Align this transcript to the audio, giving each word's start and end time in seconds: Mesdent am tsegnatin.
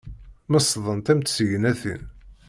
Mesdent 0.51 1.11
am 1.11 1.19
tsegnatin. 1.23 2.01